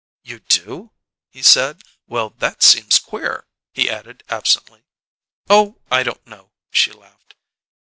"You 0.23 0.39
do?" 0.39 0.93
he 1.29 1.43
said. 1.43 1.83
"Well, 2.07 2.31
that 2.39 2.63
seems 2.63 2.97
queer," 2.97 3.45
he 3.71 3.87
added 3.87 4.23
absently. 4.29 4.83
"Oh, 5.47 5.79
I 5.91 6.01
don't 6.01 6.25
know!" 6.25 6.53
she 6.71 6.91
laughed. 6.91 7.35